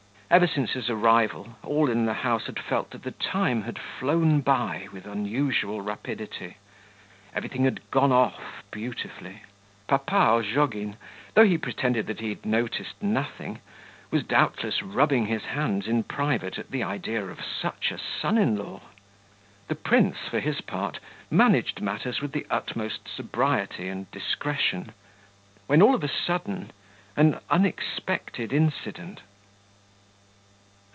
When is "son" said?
17.99-18.37